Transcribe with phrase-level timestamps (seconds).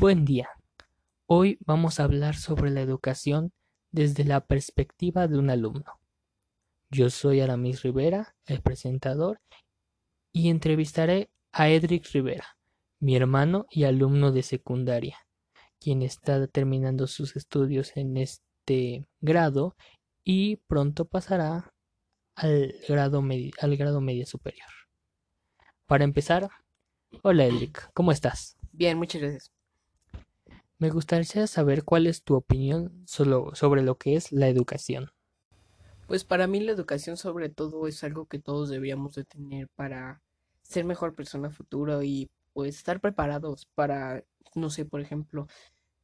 [0.00, 0.48] Buen día.
[1.26, 3.52] Hoy vamos a hablar sobre la educación
[3.92, 6.00] desde la perspectiva de un alumno.
[6.88, 9.42] Yo soy Aramis Rivera, el presentador,
[10.32, 12.56] y entrevistaré a Edric Rivera,
[12.98, 15.18] mi hermano y alumno de secundaria,
[15.78, 19.76] quien está terminando sus estudios en este grado
[20.24, 21.74] y pronto pasará
[22.36, 23.22] al grado,
[23.60, 24.70] al grado media superior.
[25.84, 26.48] Para empezar,
[27.20, 28.56] hola Edric, ¿cómo estás?
[28.72, 29.59] Bien, muchas gracias.
[30.80, 35.10] Me gustaría saber cuál es tu opinión sobre lo que es la educación.
[36.08, 40.22] Pues para mí la educación sobre todo es algo que todos deberíamos de tener para
[40.62, 44.24] ser mejor persona futuro y pues estar preparados para,
[44.54, 45.48] no sé, por ejemplo,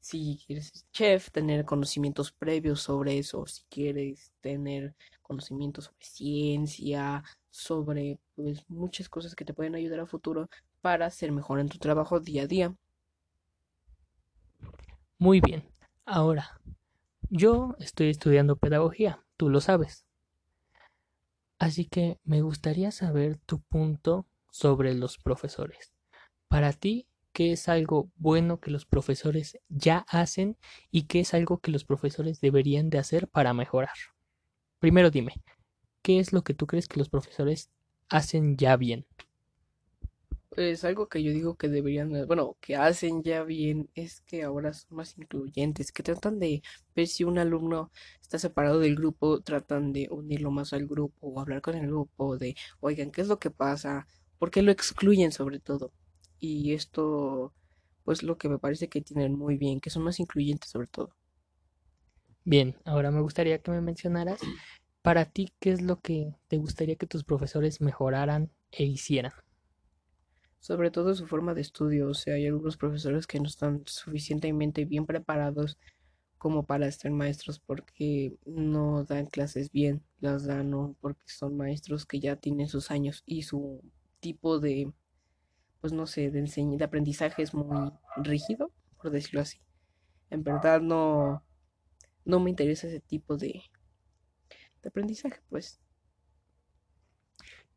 [0.00, 7.24] si quieres ser chef, tener conocimientos previos sobre eso, si quieres tener conocimientos sobre ciencia,
[7.50, 10.50] sobre pues muchas cosas que te pueden ayudar a futuro
[10.82, 12.76] para ser mejor en tu trabajo día a día.
[15.20, 15.64] Muy bien.
[16.06, 16.60] Ahora,
[17.30, 20.06] yo estoy estudiando pedagogía, tú lo sabes.
[21.58, 25.92] Así que me gustaría saber tu punto sobre los profesores.
[26.48, 30.56] Para ti, ¿qué es algo bueno que los profesores ya hacen
[30.90, 33.96] y qué es algo que los profesores deberían de hacer para mejorar?
[34.80, 35.34] Primero dime,
[36.02, 37.70] ¿qué es lo que tú crees que los profesores
[38.10, 39.06] hacen ya bien?
[40.50, 44.72] Pues algo que yo digo que deberían, bueno, que hacen ya bien es que ahora
[44.72, 46.62] son más incluyentes, que tratan de
[46.96, 51.40] ver si un alumno está separado del grupo, tratan de unirlo más al grupo o
[51.40, 54.06] hablar con el grupo de, oigan, ¿qué es lo que pasa?
[54.38, 55.92] ¿Por qué lo excluyen sobre todo?
[56.40, 57.52] Y esto,
[58.04, 61.14] pues lo que me parece que tienen muy bien, que son más incluyentes sobre todo.
[62.44, 64.40] Bien, ahora me gustaría que me mencionaras
[65.02, 69.32] para ti qué es lo que te gustaría que tus profesores mejoraran e hicieran
[70.60, 72.08] sobre todo su forma de estudio.
[72.08, 75.78] O sea, hay algunos profesores que no están suficientemente bien preparados
[76.38, 82.06] como para ser maestros porque no dan clases bien, las dan no porque son maestros
[82.06, 83.82] que ya tienen sus años y su
[84.20, 84.92] tipo de,
[85.80, 88.72] pues no sé, de, de aprendizaje es muy rígido,
[89.02, 89.60] por decirlo así.
[90.30, 91.42] En verdad no,
[92.24, 93.62] no me interesa ese tipo de,
[94.82, 95.80] de aprendizaje, pues.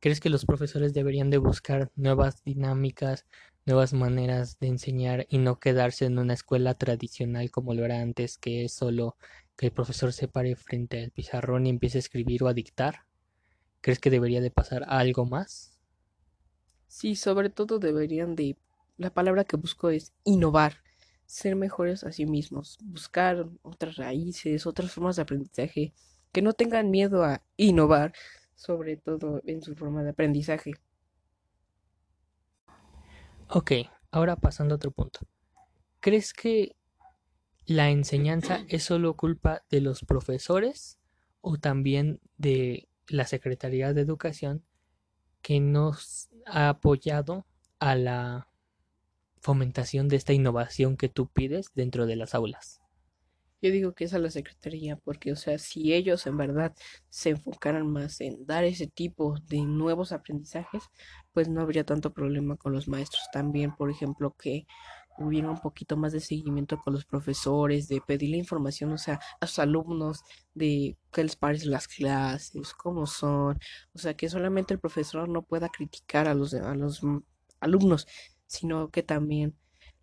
[0.00, 3.26] ¿Crees que los profesores deberían de buscar nuevas dinámicas,
[3.66, 8.38] nuevas maneras de enseñar y no quedarse en una escuela tradicional como lo era antes,
[8.38, 9.16] que es solo
[9.56, 13.00] que el profesor se pare frente al pizarrón y empiece a escribir o a dictar?
[13.82, 15.78] ¿Crees que debería de pasar algo más?
[16.88, 18.56] Sí, sobre todo deberían de...
[18.96, 20.76] La palabra que busco es innovar,
[21.26, 25.92] ser mejores a sí mismos, buscar otras raíces, otras formas de aprendizaje,
[26.32, 28.12] que no tengan miedo a innovar,
[28.60, 30.74] sobre todo en su forma de aprendizaje.
[33.48, 33.72] Ok,
[34.10, 35.20] ahora pasando a otro punto.
[36.00, 36.76] ¿Crees que
[37.64, 40.98] la enseñanza es solo culpa de los profesores
[41.40, 44.62] o también de la Secretaría de Educación
[45.40, 47.46] que nos ha apoyado
[47.78, 48.48] a la
[49.40, 52.82] fomentación de esta innovación que tú pides dentro de las aulas?
[53.62, 56.74] Yo digo que es a la secretaría, porque, o sea, si ellos en verdad
[57.10, 60.84] se enfocaran más en dar ese tipo de nuevos aprendizajes,
[61.32, 63.22] pues no habría tanto problema con los maestros.
[63.32, 64.66] También, por ejemplo, que
[65.18, 69.46] hubiera un poquito más de seguimiento con los profesores, de pedirle información, o sea, a
[69.46, 70.22] sus alumnos,
[70.54, 73.58] de qué les parecen las clases, cómo son,
[73.92, 77.02] o sea, que solamente el profesor no pueda criticar a los, a los
[77.60, 78.06] alumnos,
[78.46, 79.54] sino que también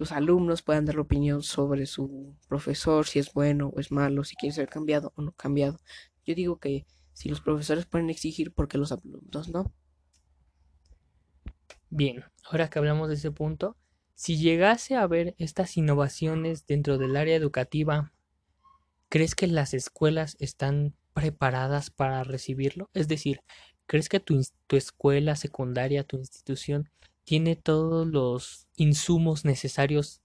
[0.00, 4.34] los alumnos puedan dar opinión sobre su profesor, si es bueno o es malo, si
[4.34, 5.78] quiere ser cambiado o no cambiado.
[6.24, 9.74] Yo digo que si los profesores pueden exigir, ¿por qué los alumnos no?
[11.90, 13.76] Bien, ahora que hablamos de ese punto,
[14.14, 18.10] si llegase a haber estas innovaciones dentro del área educativa,
[19.10, 22.88] ¿crees que las escuelas están preparadas para recibirlo?
[22.94, 23.42] Es decir,
[23.84, 26.88] ¿crees que tu, tu escuela secundaria, tu institución,
[27.30, 30.20] tiene todos los insumos necesarios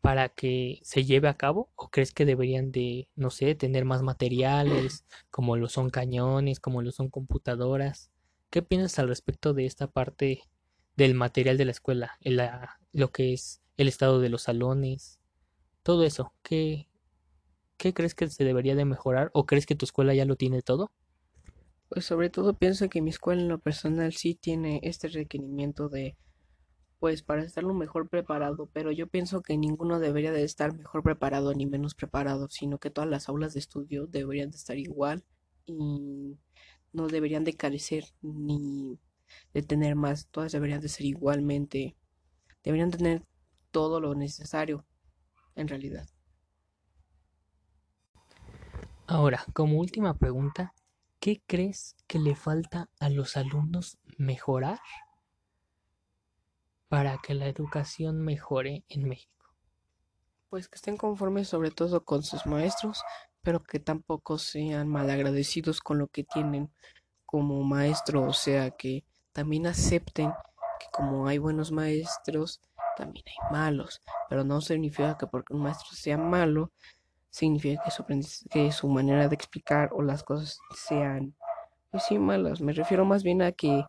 [0.00, 1.70] para que se lleve a cabo?
[1.76, 6.82] ¿O crees que deberían de, no sé, tener más materiales, como lo son cañones, como
[6.82, 8.10] lo son computadoras?
[8.50, 10.42] ¿Qué piensas al respecto de esta parte
[10.96, 12.18] del material de la escuela?
[12.92, 15.20] lo que es el estado de los salones,
[15.84, 16.34] todo eso.
[16.42, 16.88] ¿Qué,
[17.76, 19.30] ¿Qué crees que se debería de mejorar?
[19.32, 20.90] ¿O crees que tu escuela ya lo tiene todo?
[21.88, 26.16] Pues sobre todo pienso que mi escuela en lo personal sí tiene este requerimiento de
[26.98, 31.02] pues para estar lo mejor preparado, pero yo pienso que ninguno debería de estar mejor
[31.02, 35.24] preparado ni menos preparado, sino que todas las aulas de estudio deberían de estar igual
[35.66, 36.36] y
[36.92, 38.98] no deberían de carecer ni
[39.54, 41.96] de tener más, todas deberían de ser igualmente,
[42.64, 43.24] deberían tener
[43.70, 44.84] todo lo necesario
[45.54, 46.08] en realidad.
[49.06, 50.74] Ahora, como última pregunta,
[51.20, 54.80] ¿qué crees que le falta a los alumnos mejorar
[56.88, 59.46] para que la educación mejore en México?
[60.48, 63.02] Pues que estén conformes sobre todo con sus maestros,
[63.42, 66.72] pero que tampoco sean malagradecidos con lo que tienen
[67.26, 70.32] como maestro, o sea, que también acepten
[70.80, 72.62] que como hay buenos maestros,
[72.96, 76.72] también hay malos, pero no significa que porque un maestro sea malo,
[77.30, 78.04] significa que su,
[78.50, 81.36] que su manera de explicar o las cosas sean,
[81.90, 82.60] pues sí, malas.
[82.60, 83.84] Me refiero más bien a que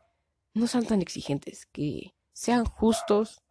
[0.53, 3.43] no sean tan exigentes, que sean justos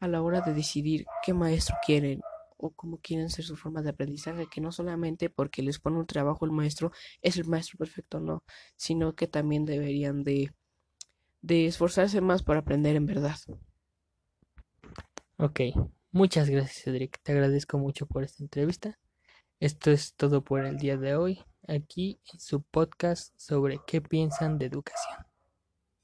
[0.00, 2.20] a la hora de decidir qué maestro quieren
[2.56, 6.06] o cómo quieren ser su forma de aprendizaje, que no solamente porque les pone un
[6.06, 6.90] trabajo el maestro
[7.22, 8.42] es el maestro perfecto, no,
[8.74, 10.52] sino que también deberían de,
[11.42, 13.36] de esforzarse más por aprender en verdad.
[15.36, 15.60] Ok,
[16.10, 18.98] muchas gracias Cedric, te agradezco mucho por esta entrevista.
[19.60, 24.58] Esto es todo por el día de hoy, aquí en su podcast sobre qué piensan
[24.58, 25.27] de educación.